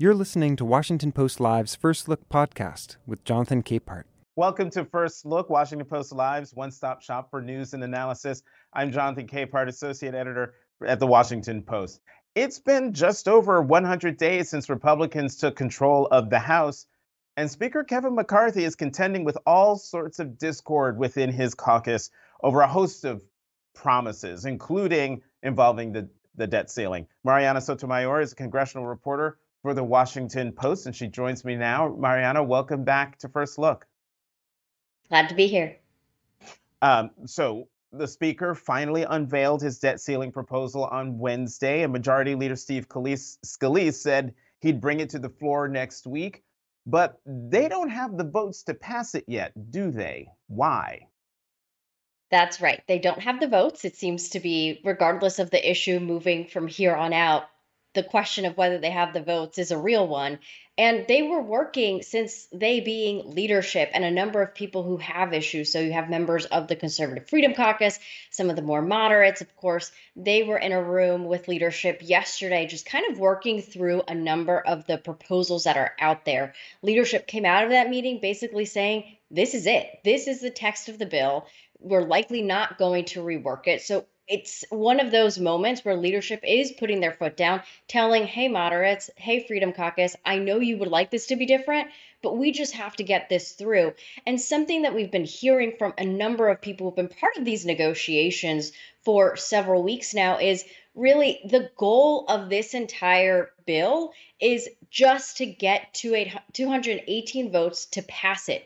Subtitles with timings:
[0.00, 4.04] You're listening to Washington Post Live's First Look podcast with Jonathan Capehart.
[4.34, 8.42] Welcome to First Look, Washington Post Live's one stop shop for news and analysis.
[8.72, 10.54] I'm Jonathan Capehart, Associate Editor
[10.86, 12.00] at the Washington Post.
[12.34, 16.86] It's been just over 100 days since Republicans took control of the House,
[17.36, 22.08] and Speaker Kevin McCarthy is contending with all sorts of discord within his caucus
[22.42, 23.22] over a host of
[23.74, 27.06] promises, including involving the, the debt ceiling.
[27.22, 31.94] Marianna Sotomayor is a congressional reporter for the Washington Post, and she joins me now.
[31.98, 33.86] Marianna, welcome back to First Look.
[35.08, 35.76] Glad to be here.
[36.82, 42.56] Um, so, the Speaker finally unveiled his debt ceiling proposal on Wednesday, and Majority Leader
[42.56, 46.42] Steve Scalise said he'd bring it to the floor next week.
[46.86, 50.28] But they don't have the votes to pass it yet, do they?
[50.46, 51.08] Why?
[52.30, 52.80] That's right.
[52.86, 53.84] They don't have the votes.
[53.84, 57.44] It seems to be, regardless of the issue moving from here on out,
[57.94, 60.38] the question of whether they have the votes is a real one.
[60.78, 65.34] And they were working since they being leadership and a number of people who have
[65.34, 65.70] issues.
[65.70, 67.98] So you have members of the Conservative Freedom Caucus,
[68.30, 69.92] some of the more moderates, of course.
[70.16, 74.58] They were in a room with leadership yesterday, just kind of working through a number
[74.58, 76.54] of the proposals that are out there.
[76.80, 79.86] Leadership came out of that meeting basically saying, this is it.
[80.02, 81.46] This is the text of the bill.
[81.78, 83.82] We're likely not going to rework it.
[83.82, 88.46] So it's one of those moments where leadership is putting their foot down, telling, hey,
[88.46, 91.88] moderates, hey, Freedom Caucus, I know you would like this to be different,
[92.22, 93.94] but we just have to get this through.
[94.24, 97.44] And something that we've been hearing from a number of people who've been part of
[97.44, 98.70] these negotiations
[99.04, 100.64] for several weeks now is
[100.94, 108.02] really the goal of this entire bill is just to get to 218 votes to
[108.02, 108.64] pass it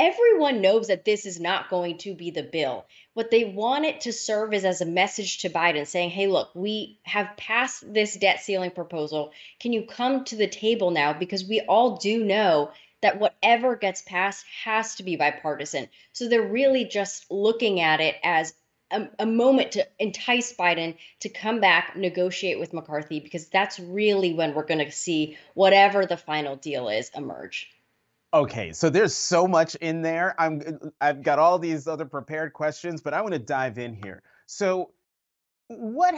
[0.00, 2.86] everyone knows that this is not going to be the bill.
[3.14, 6.50] What they want it to serve is as a message to Biden saying, hey, look,
[6.54, 9.32] we have passed this debt ceiling proposal.
[9.58, 11.12] Can you come to the table now?
[11.12, 12.70] Because we all do know
[13.02, 15.88] that whatever gets passed has to be bipartisan.
[16.12, 18.54] So they're really just looking at it as
[18.90, 24.34] a, a, moment to entice Biden to come back, negotiate with McCarthy, because that's really
[24.34, 27.70] when we're going to see whatever the final deal is emerge.
[28.32, 30.34] Okay, so there's so much in there.
[30.38, 30.62] I'm
[31.00, 34.22] I've got all these other prepared questions, but I want to dive in here.
[34.46, 34.92] So
[35.66, 36.14] what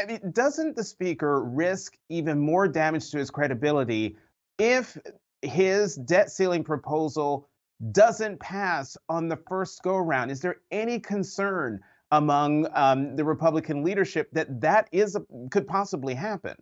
[0.00, 4.16] I mean, doesn't the speaker risk even more damage to his credibility
[4.58, 4.96] if
[5.42, 7.48] his debt ceiling proposal
[7.90, 10.30] doesn't pass on the first go around?
[10.30, 11.80] Is there any concern
[12.12, 15.16] among um, the Republican leadership that that is
[15.50, 16.54] could possibly happen?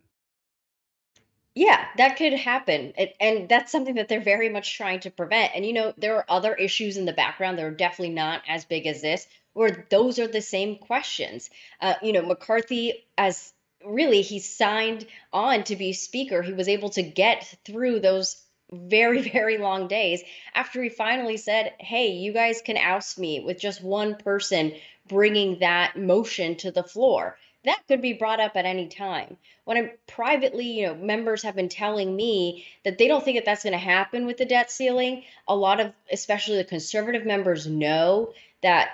[1.55, 2.93] Yeah, that could happen.
[2.97, 5.53] It, and that's something that they're very much trying to prevent.
[5.55, 8.65] And, you know, there are other issues in the background that are definitely not as
[8.65, 11.49] big as this, where those are the same questions.
[11.79, 13.53] Uh, you know, McCarthy, as
[13.85, 18.35] really he signed on to be speaker, he was able to get through those
[18.71, 20.21] very, very long days
[20.53, 24.73] after he finally said, Hey, you guys can oust me with just one person
[25.07, 29.37] bringing that motion to the floor that could be brought up at any time.
[29.65, 33.45] When I'm privately, you know, members have been telling me that they don't think that
[33.45, 35.23] that's going to happen with the debt ceiling.
[35.47, 38.89] A lot of, especially the conservative members, know that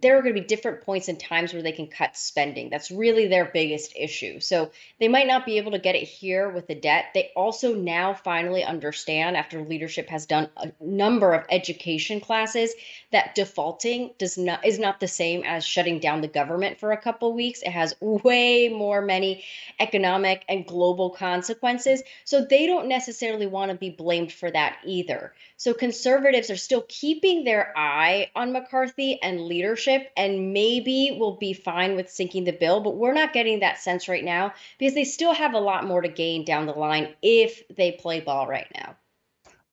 [0.00, 2.70] there are going to be different points and times where they can cut spending.
[2.70, 4.38] That's really their biggest issue.
[4.38, 4.70] So
[5.00, 7.06] they might not be able to get it here with the debt.
[7.12, 12.72] They also now finally understand, after leadership has done a number of education classes,
[13.10, 17.00] that defaulting does not is not the same as shutting down the government for a
[17.00, 17.62] couple weeks.
[17.62, 19.42] It has way more many
[19.80, 22.04] economic and global consequences.
[22.24, 25.32] So they don't necessarily want to be blamed for that either.
[25.56, 31.36] So conservatives are still keeping their eye on McCarthy and leadership leadership and maybe will
[31.36, 34.94] be fine with sinking the bill, but we're not getting that sense right now because
[34.94, 38.46] they still have a lot more to gain down the line if they play ball
[38.46, 38.96] right now.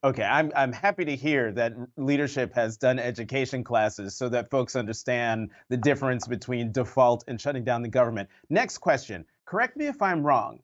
[0.04, 4.76] Okay, I'm I'm happy to hear that leadership has done education classes so that folks
[4.76, 8.30] understand the difference between default and shutting down the government.
[8.50, 9.26] Next question.
[9.46, 10.60] Correct me if I'm wrong.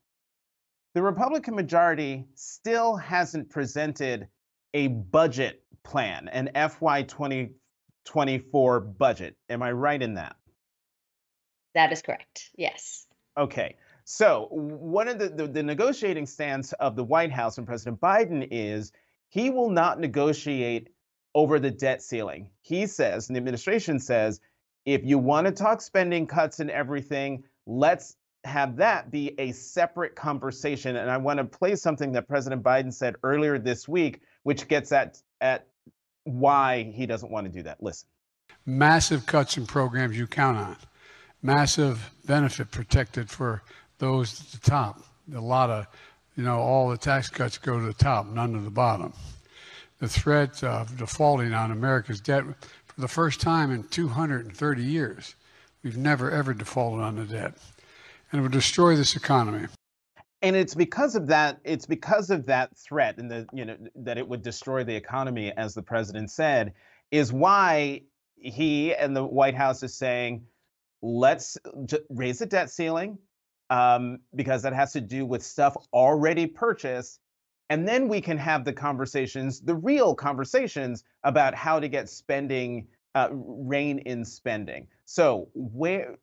[0.94, 4.28] The Republican majority still hasn't presented
[4.76, 7.54] a budget plan, an FY20
[8.06, 9.36] 24 budget.
[9.50, 10.36] Am I right in that?
[11.74, 12.52] That is correct.
[12.56, 13.08] Yes.
[13.38, 13.76] Okay.
[14.06, 18.48] So, one of the, the, the, negotiating stance of the White House and President Biden
[18.52, 18.92] is
[19.30, 20.90] he will not negotiate
[21.34, 22.50] over the debt ceiling.
[22.62, 24.40] He says, and the administration says,
[24.86, 30.16] if you want to talk spending cuts and everything, let's have that be a separate
[30.16, 30.98] conversation.
[30.98, 34.92] And I want to play something that President Biden said earlier this week, which gets
[34.92, 35.68] at, at
[36.24, 37.82] why he doesn't want to do that.
[37.82, 38.08] Listen.
[38.66, 40.78] Massive cuts in programs you count on,
[41.42, 43.62] massive benefit protected for
[43.98, 45.04] those at the top.
[45.36, 45.88] A lot of
[46.36, 49.14] you know, all the tax cuts go to the top, none to the bottom.
[50.00, 52.44] The threat of defaulting on America's debt
[52.86, 55.36] for the first time in 230 years.
[55.84, 57.54] We've never, ever defaulted on the debt.
[58.32, 59.68] And it would destroy this economy.
[60.44, 64.18] And it's because of that, it's because of that threat and the, you know, that
[64.18, 66.74] it would destroy the economy, as the president said,
[67.12, 68.02] is why
[68.36, 70.46] he and the White House is saying,
[71.02, 71.58] let's
[72.10, 73.18] raise the debt ceiling,
[73.70, 77.22] um, because that has to do with stuff already purchased.
[77.70, 82.88] And then we can have the conversations, the real conversations about how to get spending,
[83.16, 84.88] uh, rein in spending.
[85.06, 86.18] So where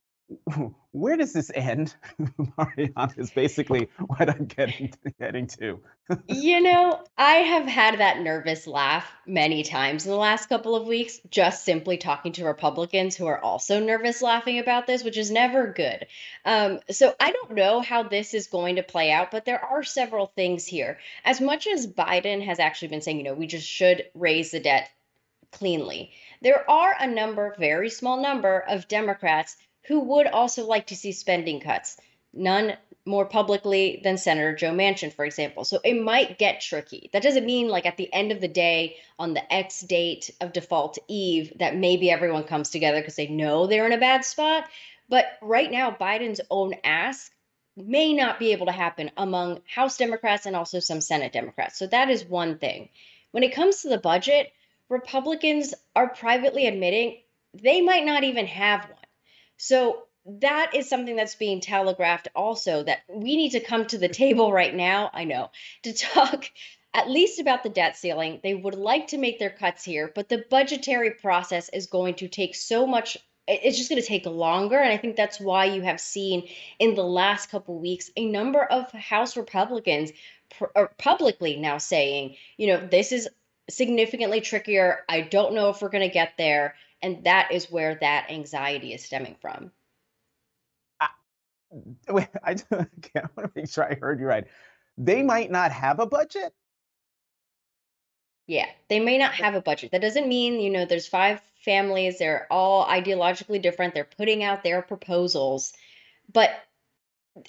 [0.92, 1.94] where does this end?
[2.58, 5.80] Marianna is basically what I'm getting to, getting to.
[6.28, 10.86] you know, I have had that nervous laugh many times in the last couple of
[10.86, 15.30] weeks, just simply talking to Republicans who are also nervous laughing about this, which is
[15.30, 16.06] never good.
[16.44, 19.82] Um, so I don't know how this is going to play out, but there are
[19.82, 20.98] several things here.
[21.24, 24.60] As much as Biden has actually been saying, you know, we just should raise the
[24.60, 24.90] debt
[25.52, 26.12] cleanly.
[26.42, 29.56] There are a number, very small number, of Democrats
[29.86, 31.96] who would also like to see spending cuts.
[32.32, 35.64] None more publicly than Senator Joe Manchin, for example.
[35.64, 37.10] So it might get tricky.
[37.12, 40.52] That doesn't mean, like, at the end of the day, on the X date of
[40.52, 44.64] default eve, that maybe everyone comes together because they know they're in a bad spot.
[45.08, 47.32] But right now, Biden's own ask
[47.76, 51.78] may not be able to happen among House Democrats and also some Senate Democrats.
[51.78, 52.90] So that is one thing.
[53.32, 54.52] When it comes to the budget,
[54.88, 57.18] Republicans are privately admitting
[57.54, 58.99] they might not even have one.
[59.62, 64.06] So that is something that's being telegraphed also that we need to come to the
[64.06, 64.12] mm-hmm.
[64.12, 65.10] table right now.
[65.12, 65.50] I know
[65.82, 66.50] to talk
[66.94, 68.40] at least about the debt ceiling.
[68.42, 72.28] They would like to make their cuts here, but the budgetary process is going to
[72.28, 75.82] take so much it's just going to take longer and i think that's why you
[75.82, 76.46] have seen
[76.78, 80.12] in the last couple weeks a number of house republicans
[80.56, 83.28] pr- publicly now saying you know this is
[83.68, 87.96] significantly trickier i don't know if we're going to get there and that is where
[88.00, 89.70] that anxiety is stemming from.
[91.00, 91.08] I,
[92.08, 92.86] wait, I, I
[93.36, 94.46] want to make sure I heard you right.
[94.98, 96.52] They might not have a budget.
[98.46, 99.92] Yeah, they may not have a budget.
[99.92, 104.64] That doesn't mean, you know, there's five families, they're all ideologically different, they're putting out
[104.64, 105.72] their proposals,
[106.32, 106.50] but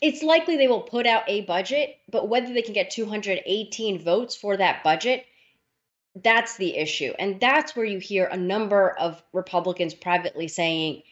[0.02, 4.36] it's likely they will put out a budget, but whether they can get 218 votes
[4.36, 5.26] for that budget
[6.16, 7.14] that's the issue.
[7.18, 11.04] And that's where you hear a number of Republicans privately saying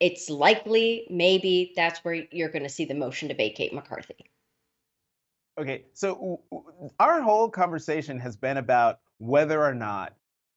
[0.00, 4.26] it's likely, maybe that's where you're going to see the motion to vacate McCarthy.
[5.58, 6.40] Okay, so
[7.00, 10.12] our whole conversation has been about whether or not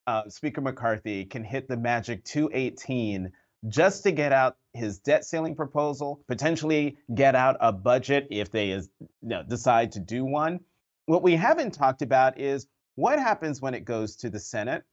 [0.08, 3.32] uh, Speaker McCarthy can hit the magic 218
[3.68, 8.72] just to get out his debt ceiling proposal, potentially get out a budget if they
[8.72, 10.60] is, you know, decide to do one.
[11.06, 12.68] What we haven't talked about is
[13.00, 14.84] what happens when it goes to the Senate?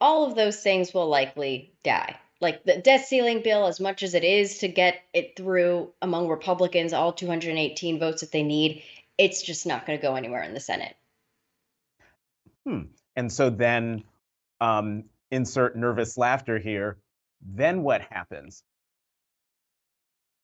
[0.00, 2.18] All of those things will likely die.
[2.40, 6.28] Like the debt ceiling bill, as much as it is to get it through among
[6.28, 8.82] Republicans, all 218 votes that they need,
[9.16, 10.96] it's just not going to go anywhere in the Senate.
[12.66, 12.82] Hmm.
[13.14, 14.04] And so then,
[14.60, 16.98] um, insert nervous laughter here.
[17.40, 18.64] Then what happens?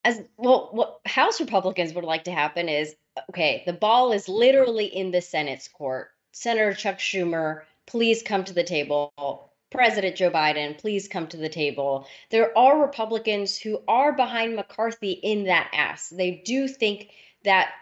[0.05, 2.95] As well, what House Republicans would like to happen is
[3.31, 6.11] okay, the ball is literally in the Senate's court.
[6.33, 9.51] Senator Chuck Schumer, please come to the table.
[9.71, 12.07] President Joe Biden, please come to the table.
[12.31, 17.11] There are Republicans who are behind McCarthy in that ass They do think
[17.45, 17.73] that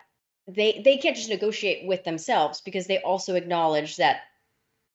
[0.47, 4.23] they they can't just negotiate with themselves because they also acknowledge that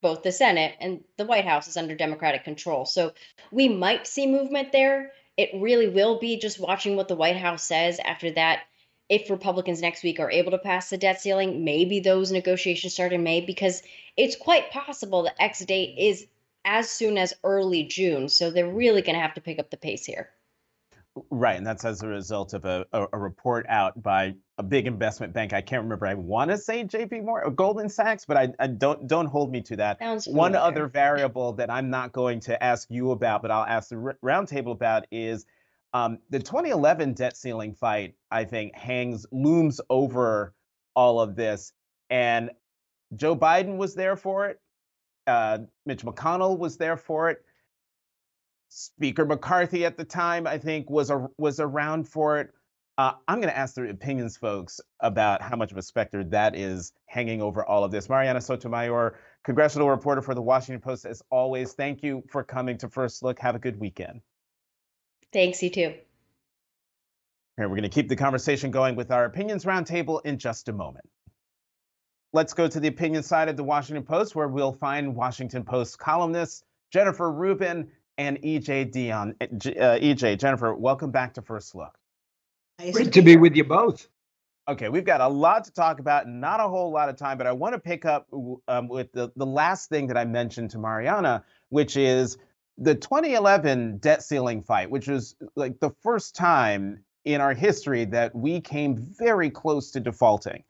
[0.01, 2.85] both the Senate and the White House is under Democratic control.
[2.85, 3.13] So
[3.51, 5.11] we might see movement there.
[5.37, 8.63] It really will be just watching what the White House says after that
[9.09, 13.13] if Republicans next week are able to pass the debt ceiling, maybe those negotiations start
[13.13, 13.81] in May because
[14.17, 16.27] it's quite possible the X date is
[16.65, 18.27] as soon as early June.
[18.27, 20.29] So they're really going to have to pick up the pace here.
[21.29, 24.87] Right, and that's as a result of a, a, a, report out by a big
[24.87, 25.53] investment bank.
[25.53, 26.07] I can't remember.
[26.07, 27.21] I want to say J.P.
[27.21, 29.99] Morgan, or Goldman Sachs, but I, I, don't don't hold me to that.
[29.99, 33.89] Sounds One other variable that I'm not going to ask you about, but I'll ask
[33.89, 35.45] the roundtable about is
[35.93, 40.53] um, the 2011 debt ceiling fight, I think, hangs looms over
[40.95, 41.73] all of this,
[42.09, 42.51] and
[43.15, 44.59] Joe Biden was there for it.
[45.25, 47.43] Uh, Mitch McConnell was there for it.
[48.69, 52.49] Speaker McCarthy at the time, I think, was a, was around for it.
[52.97, 56.55] Uh, I'm going to ask the opinions folks about how much of a specter that
[56.55, 58.09] is hanging over all of this.
[58.09, 61.73] Marianna Sotomayor, congressional reporter for the Washington Post, as always.
[61.73, 63.39] Thank you for coming to First Look.
[63.39, 64.21] Have a good weekend.
[65.31, 65.93] Thanks, you too.
[67.55, 70.73] Here, we're going to keep the conversation going with our opinions roundtable in just a
[70.73, 71.07] moment.
[72.33, 75.99] Let's go to the opinion side of the Washington Post, where we'll find Washington Post
[75.99, 79.35] columnist Jennifer Rubin and EJ Dionne.
[79.41, 81.97] Uh, EJ, Jennifer, welcome back to First Look.
[82.91, 84.07] Great to be with you both.
[84.69, 87.47] Okay, we've got a lot to talk about, not a whole lot of time, but
[87.47, 88.27] I want to pick up
[88.67, 92.37] um, with the, the last thing that I mentioned to Marianna, which is
[92.77, 98.35] the 2011 debt ceiling fight, which was like the first time in our history that
[98.35, 100.63] we came very close to defaulting.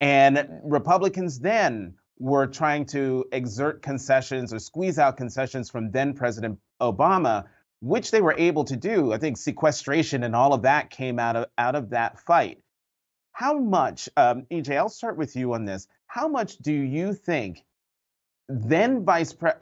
[0.00, 6.58] And Republicans then were trying to exert concessions or squeeze out concessions from then President
[6.80, 7.44] Obama,
[7.80, 9.12] which they were able to do.
[9.12, 12.60] I think sequestration and all of that came out of out of that fight.
[13.32, 14.76] How much, um, EJ?
[14.76, 15.86] I'll start with you on this.
[16.06, 17.64] How much do you think
[18.48, 19.52] then Vice Pre-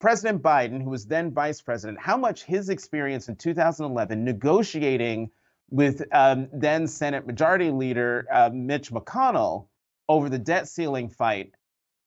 [0.00, 5.30] President Biden, who was then Vice President, how much his experience in 2011 negotiating
[5.68, 9.66] with um, then Senate Majority Leader uh, Mitch McConnell
[10.08, 11.52] over the debt ceiling fight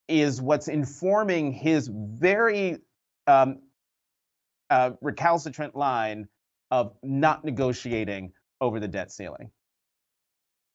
[0.10, 2.78] is what's informing his very
[3.28, 3.60] um,
[4.70, 6.28] uh, recalcitrant line
[6.72, 9.50] of not negotiating over the debt ceiling.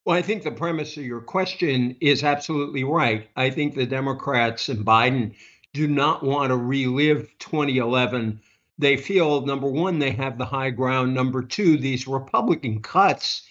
[0.04, 3.28] Well, I think the premise of your question is absolutely right.
[3.36, 5.34] I think the Democrats and Biden
[5.72, 8.40] do not want to relive 2011
[8.78, 11.14] they feel number one, they have the high ground.
[11.14, 13.42] Number two, these Republican cuts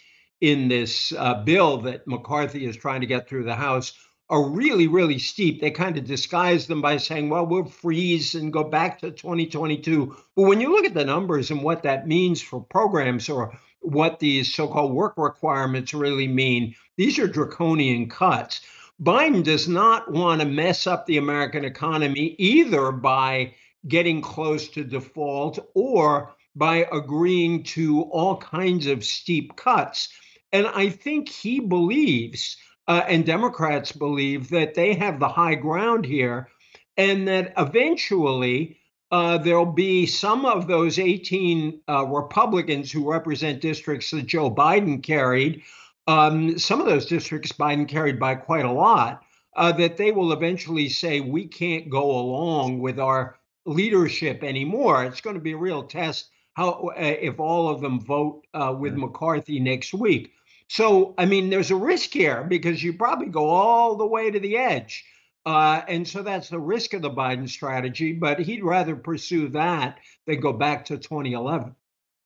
[0.41, 3.93] in this uh, bill that McCarthy is trying to get through the House
[4.33, 5.61] are really, really steep.
[5.61, 10.07] They kind of disguise them by saying, well, we'll freeze and go back to 2022.
[10.35, 14.19] But when you look at the numbers and what that means for programs or what
[14.19, 18.61] these so called work requirements really mean, these are draconian cuts.
[18.99, 23.53] Biden does not want to mess up the American economy either by
[23.87, 30.09] getting close to default or by agreeing to all kinds of steep cuts.
[30.51, 36.05] And I think he believes, uh, and Democrats believe, that they have the high ground
[36.05, 36.49] here
[36.97, 38.77] and that eventually
[39.11, 45.01] uh, there'll be some of those 18 uh, Republicans who represent districts that Joe Biden
[45.03, 45.61] carried.
[46.07, 49.23] Um, some of those districts Biden carried by quite a lot,
[49.55, 55.05] uh, that they will eventually say, we can't go along with our leadership anymore.
[55.05, 58.75] It's going to be a real test how uh, if all of them vote uh,
[58.77, 60.33] with McCarthy next week.
[60.67, 64.39] So, I mean, there's a risk here because you probably go all the way to
[64.39, 65.05] the edge.
[65.45, 69.99] Uh, and so that's the risk of the Biden strategy, but he'd rather pursue that
[70.25, 71.75] than go back to 2011.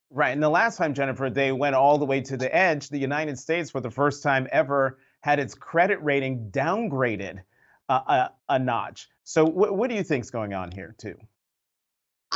[0.09, 0.31] Right.
[0.31, 3.37] And the last time, Jennifer, they went all the way to the edge, the United
[3.37, 7.41] States, for the first time ever, had its credit rating downgraded
[7.89, 9.09] uh, a, a, notch.
[9.23, 11.15] So, wh- what do you think is going on here, too?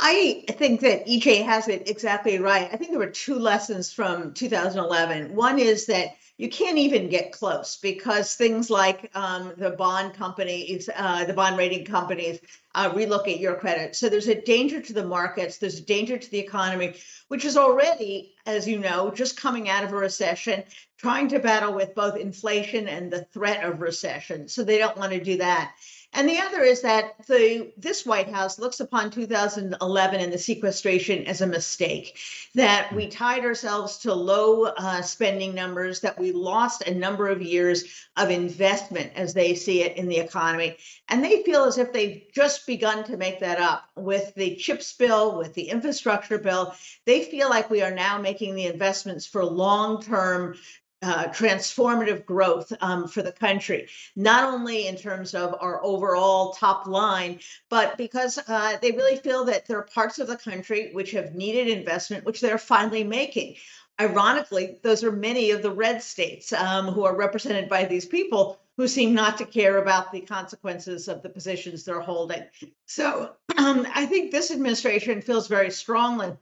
[0.04, 2.68] I think that EJ has it exactly right.
[2.72, 5.32] I think there were two lessons from 2011.
[5.32, 10.90] One is that you can't even get close because things like um, the bond companies,
[10.96, 12.40] uh, the bond rating companies,
[12.74, 13.94] uh, relook at your credit.
[13.94, 16.94] So there's a danger to the markets, there's a danger to the economy,
[17.28, 20.64] which is already, as you know, just coming out of a recession,
[20.96, 24.48] trying to battle with both inflation and the threat of recession.
[24.48, 25.74] So they don't want to do that.
[26.14, 31.26] And the other is that the this White House looks upon 2011 and the sequestration
[31.26, 32.18] as a mistake,
[32.54, 37.40] that we tied ourselves to low uh, spending numbers, that we lost a number of
[37.40, 37.84] years
[38.18, 40.76] of investment as they see it in the economy.
[41.08, 44.92] And they feel as if they've just begun to make that up with the CHIPS
[44.92, 46.74] bill, with the infrastructure bill.
[47.06, 50.56] They feel like we are now making the investments for long term
[51.02, 56.86] uh, transformative growth um, for the country, not only in terms of our overall top
[56.86, 61.10] line, but because uh, they really feel that there are parts of the country which
[61.10, 63.56] have needed investment, which they're finally making.
[64.00, 68.58] Ironically, those are many of the red states um, who are represented by these people
[68.76, 72.42] who seem not to care about the consequences of the positions they're holding.
[72.86, 76.32] So um, I think this administration feels very strongly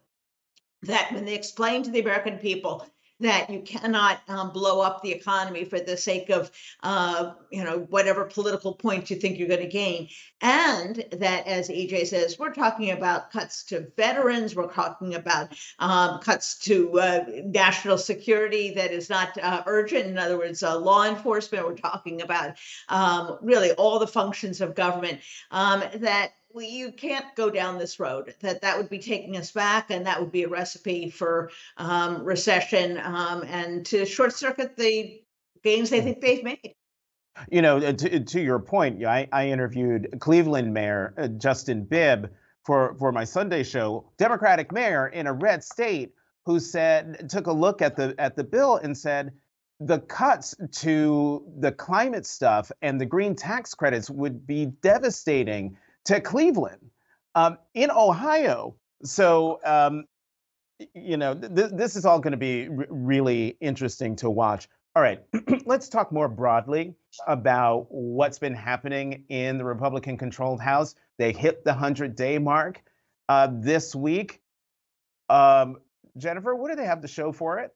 [0.82, 2.86] that when they explain to the American people
[3.20, 6.50] that you cannot um, blow up the economy for the sake of
[6.82, 10.08] uh, you know whatever political points you think you're going to gain.
[10.40, 16.18] And that as ej says we're talking about cuts to veterans we're talking about um,
[16.20, 20.06] cuts to uh, national security that is not uh, urgent.
[20.06, 22.56] In other words uh, law enforcement we're talking about
[22.88, 28.00] um, really all the functions of government um, that we, you can't go down this
[28.00, 28.34] road.
[28.40, 32.22] That that would be taking us back, and that would be a recipe for um,
[32.22, 35.22] recession um, and to short circuit the
[35.62, 36.74] gains they think they've made.
[37.50, 42.30] You know, to, to your point, I, I interviewed Cleveland Mayor uh, Justin Bibb
[42.64, 44.10] for for my Sunday show.
[44.18, 46.12] Democratic mayor in a red state
[46.46, 49.32] who said took a look at the at the bill and said
[49.78, 55.76] the cuts to the climate stuff and the green tax credits would be devastating
[56.06, 56.90] to Cleveland
[57.34, 58.74] um, in Ohio.
[59.04, 60.04] So, um,
[60.94, 64.68] you know, th- this is all going to be r- really interesting to watch.
[64.96, 65.22] All right,
[65.66, 66.94] let's talk more broadly
[67.28, 70.94] about what's been happening in the Republican controlled House.
[71.18, 72.82] They hit the 100 day mark
[73.28, 74.40] uh, this week.
[75.28, 75.76] Um,
[76.16, 77.72] Jennifer, what do they have to show for it?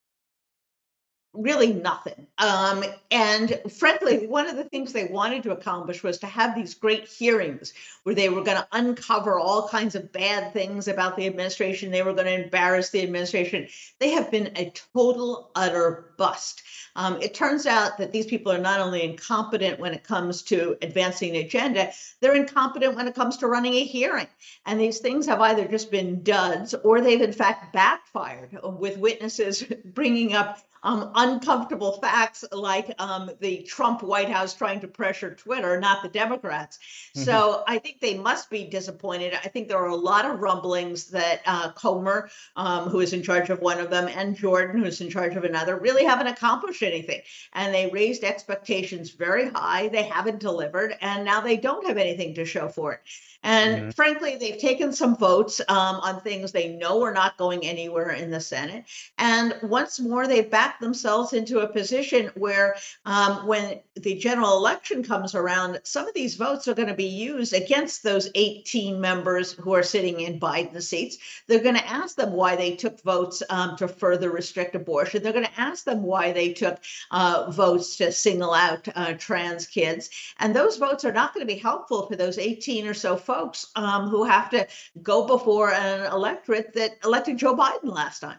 [1.35, 2.27] Really nothing.
[2.39, 6.75] Um, and frankly, one of the things they wanted to accomplish was to have these
[6.75, 7.75] great hearings
[8.05, 11.91] where they were going to uncover all kinds of bad things about the administration.
[11.91, 13.69] They were going to embarrass the administration.
[13.99, 16.63] They have been a total, utter bust.
[16.97, 20.77] Um, it turns out that these people are not only incompetent when it comes to
[20.81, 24.29] advancing the agenda, they're incompetent when it comes to running a hearing.
[24.65, 29.63] And these things have either just been duds or they've in fact backfired with witnesses
[29.85, 35.81] bringing up um, uncomfortable facts like um, the Trump White House trying to pressure Twitter,
[35.81, 36.79] not the Democrats.
[37.17, 37.25] Mm-hmm.
[37.25, 39.35] So I think they must be disappointed.
[39.35, 43.23] I think there are a lot of rumblings that uh, Comer, um, who is in
[43.23, 46.83] charge of one of them, and Jordan, who's in charge of another, really haven't accomplished
[46.83, 47.23] anything.
[47.55, 49.89] And they raised expectations very high.
[49.89, 53.01] They haven't delivered, and now they don't have anything to show for it.
[53.45, 53.91] And mm-hmm.
[53.91, 58.31] frankly, they've taken some votes um, on things they know are not going anywhere in
[58.31, 58.87] the Senate.
[59.19, 65.03] And once more, they've backed themselves into a position where, um, when the general election
[65.03, 69.53] comes around, some of these votes are going to be used against those 18 members
[69.53, 71.19] who are sitting in Biden seats.
[71.47, 75.23] They're going to ask them why they took votes um, to further restrict abortion.
[75.23, 79.67] They're going to ask them why they took uh, votes to single out uh, trans
[79.67, 80.11] kids.
[80.39, 83.67] And those votes are not going to be helpful for those 18 or so folks
[83.77, 84.67] um, who have to
[85.03, 88.39] go before an electorate that elected Joe Biden last time.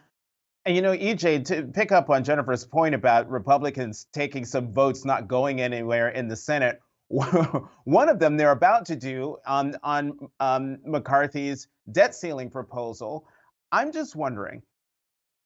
[0.66, 5.04] And you know, EJ, to pick up on Jennifer's point about Republicans taking some votes
[5.04, 10.18] not going anywhere in the Senate, one of them they're about to do on on
[10.40, 13.28] um, McCarthy's debt ceiling proposal.
[13.70, 14.62] I'm just wondering,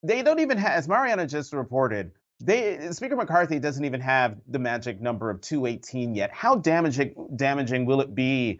[0.01, 4.57] they don't even have, as Marianna just reported, they Speaker McCarthy doesn't even have the
[4.57, 6.31] magic number of 218 yet.
[6.33, 8.59] How damaging damaging will it be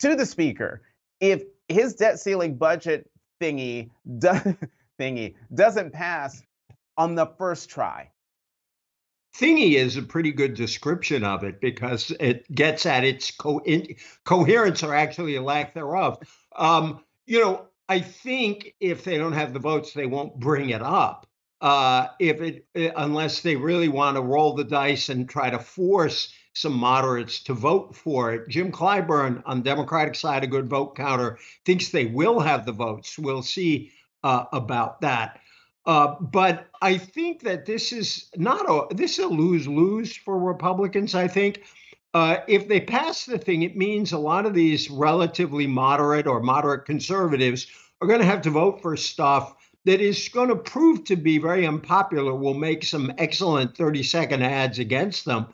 [0.00, 0.82] to the speaker
[1.18, 3.10] if his debt ceiling budget
[3.40, 4.28] thingy do,
[4.98, 6.42] thingy doesn't pass
[6.96, 8.10] on the first try.
[9.36, 13.94] Thingy is a pretty good description of it because it gets at its co- in,
[14.24, 16.18] coherence or actually a lack thereof.
[16.56, 20.82] Um, you know, I think if they don't have the votes, they won't bring it
[20.82, 21.26] up.
[21.60, 25.58] Uh, if it uh, unless they really want to roll the dice and try to
[25.58, 28.48] force some moderates to vote for it.
[28.48, 33.16] Jim Clyburn on Democratic side, a good vote counter, thinks they will have the votes.
[33.18, 33.92] We'll see
[34.24, 35.40] uh, about that.
[35.86, 40.38] Uh, but I think that this is not a this is a lose lose for
[40.38, 41.14] Republicans.
[41.14, 41.62] I think
[42.12, 46.40] uh, if they pass the thing, it means a lot of these relatively moderate or
[46.40, 47.66] moderate conservatives
[48.00, 49.54] are going to have to vote for stuff
[49.84, 52.34] that is going to prove to be very unpopular.
[52.34, 55.46] Will make some excellent 30 second ads against them.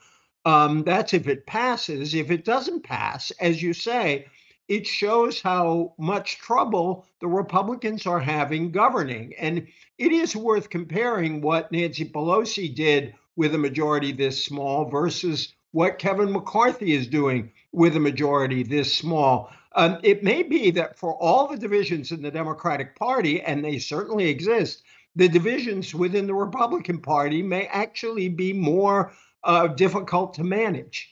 [0.45, 2.15] Um, that's if it passes.
[2.15, 4.27] If it doesn't pass, as you say,
[4.69, 9.35] it shows how much trouble the Republicans are having governing.
[9.39, 9.67] And
[9.99, 15.99] it is worth comparing what Nancy Pelosi did with a majority this small versus what
[15.99, 19.51] Kevin McCarthy is doing with a majority this small.
[19.75, 23.79] Um, it may be that for all the divisions in the Democratic Party, and they
[23.79, 24.85] certainly exist,
[25.17, 31.11] the divisions within the Republican Party may actually be more uh, difficult to manage.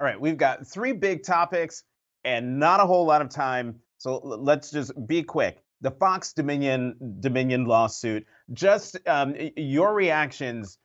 [0.00, 1.84] All right, we've got three big topics
[2.26, 5.62] and not a whole lot of time, so let's just be quick.
[5.80, 8.26] The Fox Dominion Dominion lawsuit.
[8.52, 10.76] Just um, your reactions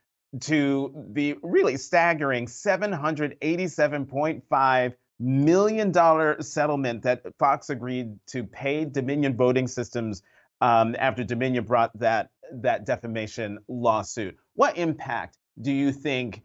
[0.41, 5.93] to the really staggering $787.5 million
[6.41, 10.21] settlement that Fox agreed to pay Dominion Voting Systems
[10.61, 14.37] um, after Dominion brought that that defamation lawsuit.
[14.55, 16.43] What impact do you think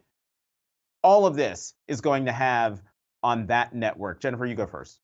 [1.02, 2.80] all of this is going to have
[3.26, 4.20] on that network.
[4.20, 5.00] Jennifer, you go first.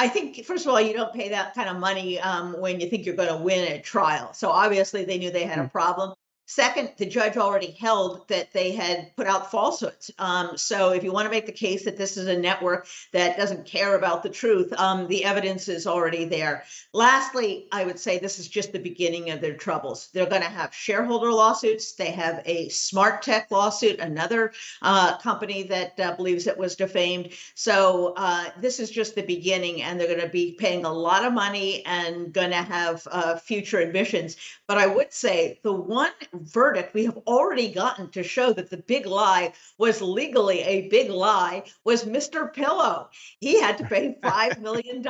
[0.00, 2.88] I think, first of all, you don't pay that kind of money um, when you
[2.88, 4.32] think you're going to win a trial.
[4.32, 5.68] So obviously, they knew they had a hmm.
[5.68, 6.14] problem.
[6.50, 10.10] Second, the judge already held that they had put out falsehoods.
[10.18, 13.36] Um, so if you want to make the case that this is a network that
[13.36, 16.64] doesn't care about the truth, um, the evidence is already there.
[16.94, 20.08] Lastly, I would say this is just the beginning of their troubles.
[20.14, 21.92] They're going to have shareholder lawsuits.
[21.92, 27.28] They have a smart tech lawsuit, another uh, company that uh, believes it was defamed.
[27.56, 31.26] So uh, this is just the beginning, and they're going to be paying a lot
[31.26, 34.38] of money and going to have uh, future admissions.
[34.66, 38.76] But I would say the one verdict we have already gotten to show that the
[38.76, 42.52] big lie was legally a big lie was Mr.
[42.52, 43.08] Pillow.
[43.40, 45.04] He had to pay $5 million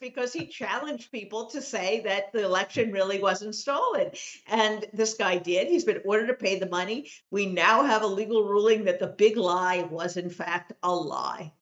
[0.00, 4.10] because he challenged people to say that the election really wasn't stolen.
[4.46, 5.68] And this guy did.
[5.68, 7.10] He's been ordered to pay the money.
[7.30, 11.52] We now have a legal ruling that the big lie was, in fact, a lie.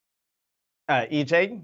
[0.88, 1.62] Uh, EJ?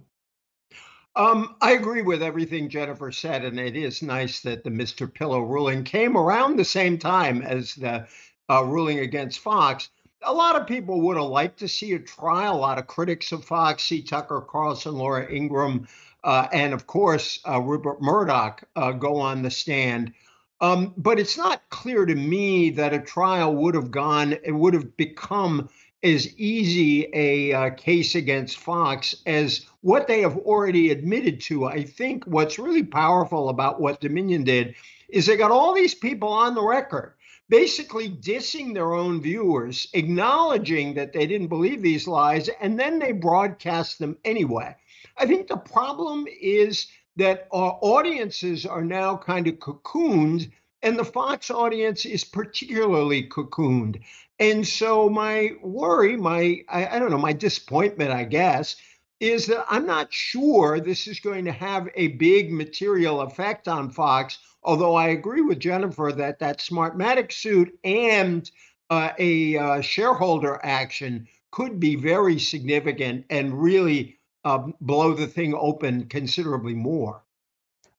[1.15, 5.13] Um, I agree with everything Jennifer said, and it is nice that the Mr.
[5.13, 8.07] Pillow ruling came around the same time as the
[8.49, 9.91] uh, ruling against Fox.
[10.23, 12.55] A lot of people would have liked to see a trial.
[12.55, 15.87] A lot of critics of Fox see Tucker Carlson, Laura Ingraham,
[16.25, 20.15] uh, and of course uh, Rupert Murdoch uh, go on the stand.
[20.63, 24.75] Um, but it's not clear to me that a trial would have gone, it would
[24.75, 25.69] have become
[26.03, 31.67] as easy a uh, case against Fox as what they have already admitted to.
[31.67, 34.75] I think what's really powerful about what Dominion did
[35.09, 37.15] is they got all these people on the record
[37.53, 43.13] basically dissing their own viewers, acknowledging that they didn't believe these lies, and then they
[43.13, 44.75] broadcast them anyway.
[45.19, 46.87] I think the problem is
[47.17, 50.51] that our audiences are now kind of cocooned,
[50.83, 54.01] and the Fox audience is particularly cocooned.
[54.39, 58.77] And so my worry, my I, I, don't know, my disappointment, I guess,
[59.21, 63.91] is that I'm not sure this is going to have a big material effect on
[63.91, 64.39] Fox.
[64.65, 68.51] Although I agree with Jennifer that that Smartmatic suit and
[68.91, 75.55] uh, a uh, shareholder action could be very significant and really uh, blow the thing
[75.55, 77.23] open considerably more.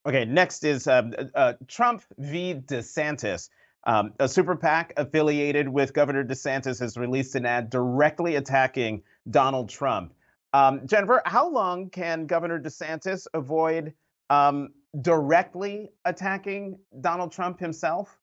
[0.06, 2.56] Okay, next is um, uh, Trump v.
[2.56, 3.50] DeSantis.
[3.86, 9.70] Um, a super PAC affiliated with Governor DeSantis has released an ad directly attacking Donald
[9.70, 10.14] Trump.
[10.54, 13.94] Um, Jennifer, how long can Governor DeSantis avoid
[14.30, 14.70] um,
[15.02, 18.18] directly attacking Donald Trump himself?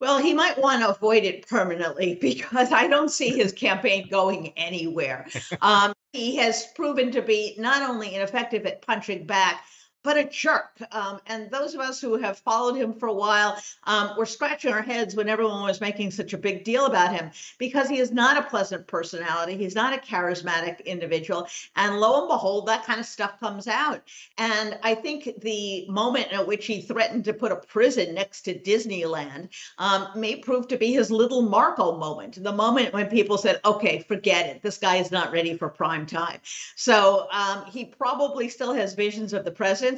[0.00, 4.52] Well, he might want to avoid it permanently because I don't see his campaign going
[4.56, 5.26] anywhere.
[5.62, 9.62] Um, he has proven to be not only ineffective at punching back,
[10.02, 10.70] but a jerk.
[10.92, 14.72] Um, and those of us who have followed him for a while um, were scratching
[14.72, 18.10] our heads when everyone was making such a big deal about him because he is
[18.10, 19.56] not a pleasant personality.
[19.56, 21.46] He's not a charismatic individual.
[21.76, 24.02] And lo and behold, that kind of stuff comes out.
[24.38, 28.58] And I think the moment at which he threatened to put a prison next to
[28.58, 33.60] Disneyland um, may prove to be his little Marco moment, the moment when people said,
[33.64, 34.62] okay, forget it.
[34.62, 36.40] This guy is not ready for prime time.
[36.76, 39.89] So um, he probably still has visions of the president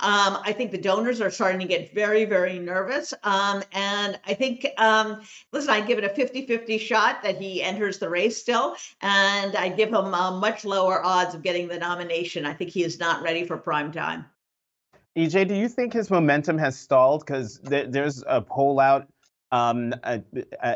[0.00, 3.14] Um, I think the donors are starting to get very, very nervous.
[3.22, 7.62] Um, and I think, um, listen, I give it a 50 50 shot that he
[7.62, 8.76] enters the race still.
[9.00, 12.44] And I give him uh, much lower odds of getting the nomination.
[12.44, 14.26] I think he is not ready for prime time.
[15.16, 17.24] EJ, do you think his momentum has stalled?
[17.24, 19.06] Because th- there's a poll out
[19.50, 20.18] um, uh,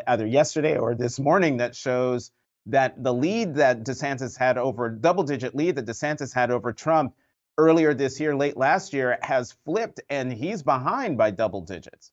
[0.07, 2.31] either yesterday or this morning that shows
[2.67, 7.15] that the lead that DeSantis had over double digit lead that DeSantis had over Trump
[7.57, 12.11] earlier this year, late last year, has flipped and he's behind by double digits.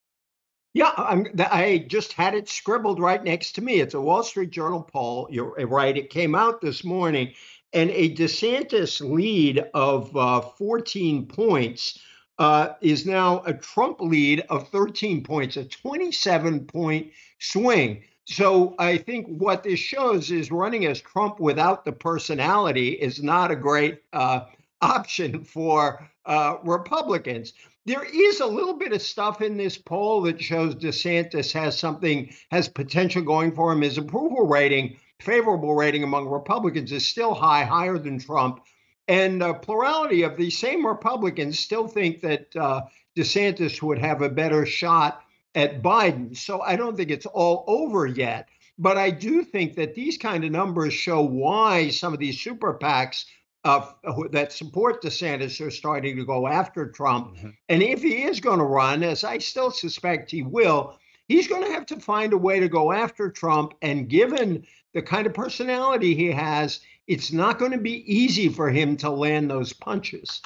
[0.74, 3.74] Yeah, I'm, i just had it scribbled right next to me.
[3.74, 5.28] It's a Wall Street Journal poll.
[5.30, 5.96] You're right.
[5.96, 7.32] It came out this morning,
[7.72, 12.00] and a DeSantis lead of uh, 14 points
[12.40, 18.02] uh, is now a Trump lead of 13 points, a 27 point swing.
[18.24, 23.50] So I think what this shows is running as Trump without the personality is not
[23.50, 24.46] a great uh,
[24.84, 27.54] option for uh, Republicans.
[27.86, 32.32] There is a little bit of stuff in this poll that shows DeSantis has something,
[32.50, 33.82] has potential going for him.
[33.82, 38.60] His approval rating, favorable rating among Republicans, is still high, higher than Trump.
[39.06, 42.82] And a plurality of these same Republicans still think that uh,
[43.16, 45.22] DeSantis would have a better shot
[45.54, 46.36] at Biden.
[46.36, 48.48] So I don't think it's all over yet.
[48.78, 52.74] But I do think that these kind of numbers show why some of these super
[52.74, 53.26] PACs
[53.64, 53.86] uh,
[54.30, 57.34] that support DeSantis are starting to go after Trump.
[57.34, 57.48] Mm-hmm.
[57.68, 60.98] And if he is going to run, as I still suspect he will,
[61.28, 63.74] he's going to have to find a way to go after Trump.
[63.80, 68.70] And given the kind of personality he has, it's not going to be easy for
[68.70, 70.42] him to land those punches.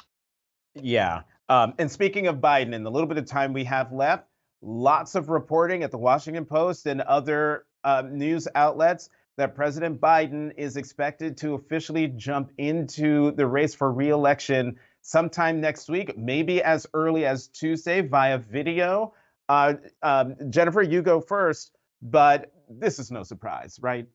[0.75, 1.21] Yeah.
[1.49, 4.27] Um, and speaking of Biden, in the little bit of time we have left,
[4.61, 10.51] lots of reporting at the Washington Post and other uh, news outlets that President Biden
[10.57, 16.85] is expected to officially jump into the race for reelection sometime next week, maybe as
[16.93, 19.13] early as Tuesday via video.
[19.47, 21.71] Uh, um, Jennifer, you go first,
[22.01, 24.07] but this is no surprise, right?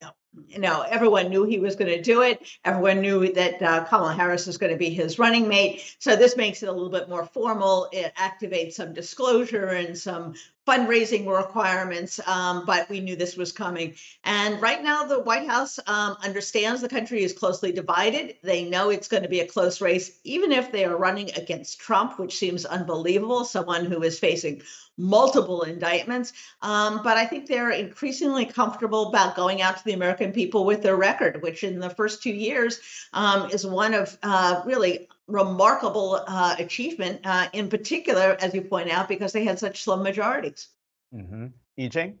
[0.00, 0.12] No,
[0.56, 2.40] know, everyone knew he was going to do it.
[2.64, 5.96] Everyone knew that uh, Kamala Harris was going to be his running mate.
[5.98, 7.88] So this makes it a little bit more formal.
[7.90, 10.34] It activates some disclosure and some
[10.70, 13.92] fundraising requirements, um, but we knew this was coming.
[14.22, 18.36] And right now, the White House um, understands the country is closely divided.
[18.44, 21.80] They know it's going to be a close race, even if they are running against
[21.80, 24.62] Trump, which seems unbelievable, someone who is facing
[24.96, 26.32] multiple indictments.
[26.62, 30.82] Um, but I think they're increasingly comfortable about going out to the American people with
[30.82, 32.78] their record, which in the first two years
[33.12, 38.90] um, is one of uh, really remarkable uh, achievement, uh, in particular, as you point
[38.90, 40.68] out, because they had such slim majorities.
[41.14, 41.46] Mm-hmm.
[41.78, 42.14] EJ?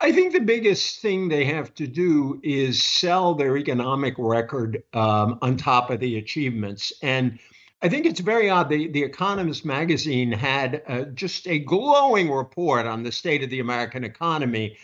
[0.00, 5.38] I think the biggest thing they have to do is sell their economic record um,
[5.42, 6.92] on top of the achievements.
[7.02, 7.38] And
[7.82, 8.70] I think it's very odd.
[8.70, 13.60] The, the Economist magazine had uh, just a glowing report on the state of the
[13.60, 14.78] American economy.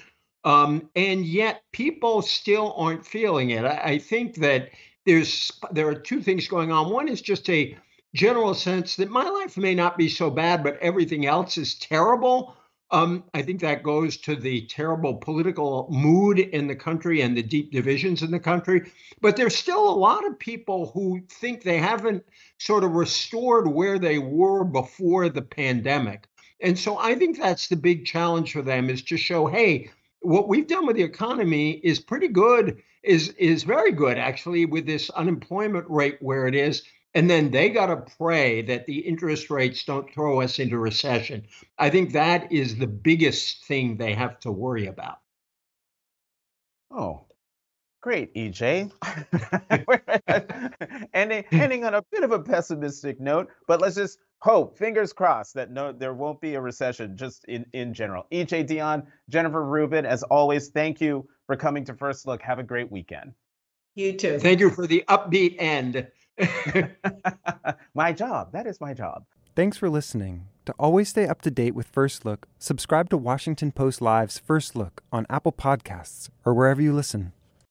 [0.44, 3.64] Um, and yet people still aren't feeling it.
[3.64, 4.70] I, I think that
[5.06, 6.90] there's there are two things going on.
[6.90, 7.76] One is just a
[8.14, 12.56] general sense that my life may not be so bad, but everything else is terrible.
[12.90, 17.42] Um, I think that goes to the terrible political mood in the country and the
[17.42, 18.90] deep divisions in the country.
[19.20, 22.24] But there's still a lot of people who think they haven't
[22.58, 26.28] sort of restored where they were before the pandemic.
[26.60, 29.90] And so I think that's the big challenge for them is to show, hey,
[30.26, 34.84] what we've done with the economy is pretty good, is is very good actually with
[34.84, 36.82] this unemployment rate where it is.
[37.14, 41.46] And then they got to pray that the interest rates don't throw us into recession.
[41.78, 45.18] I think that is the biggest thing they have to worry about.
[46.90, 47.24] Oh,
[48.02, 48.92] great, EJ.
[51.14, 55.54] ending, ending on a bit of a pessimistic note, but let's just hope, fingers crossed,
[55.54, 58.26] that no, there won't be a recession just in, in general.
[58.32, 62.42] EJ Dionne, Jennifer Rubin, as always, thank you for coming to First Look.
[62.42, 63.32] Have a great weekend.
[63.94, 64.38] You too.
[64.38, 66.06] Thank you for the upbeat end.
[67.94, 68.52] my job.
[68.52, 69.24] That is my job.
[69.54, 70.48] Thanks for listening.
[70.66, 74.76] To always stay up to date with First Look, subscribe to Washington Post Live's First
[74.76, 77.32] Look on Apple Podcasts or wherever you listen.